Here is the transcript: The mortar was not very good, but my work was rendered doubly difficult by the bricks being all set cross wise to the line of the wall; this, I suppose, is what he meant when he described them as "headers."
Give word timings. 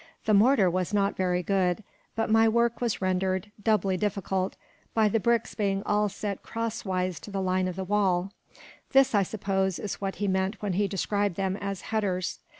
The 0.25 0.33
mortar 0.33 0.67
was 0.67 0.95
not 0.95 1.15
very 1.15 1.43
good, 1.43 1.83
but 2.15 2.27
my 2.27 2.49
work 2.49 2.81
was 2.81 3.03
rendered 3.03 3.51
doubly 3.61 3.97
difficult 3.97 4.55
by 4.95 5.07
the 5.07 5.19
bricks 5.19 5.53
being 5.53 5.83
all 5.85 6.09
set 6.09 6.41
cross 6.41 6.83
wise 6.83 7.19
to 7.19 7.29
the 7.29 7.39
line 7.39 7.67
of 7.67 7.75
the 7.75 7.83
wall; 7.83 8.31
this, 8.93 9.13
I 9.13 9.21
suppose, 9.21 9.77
is 9.77 10.01
what 10.01 10.15
he 10.15 10.27
meant 10.27 10.59
when 10.59 10.73
he 10.73 10.87
described 10.87 11.35
them 11.35 11.55
as 11.55 11.81
"headers." 11.81 12.39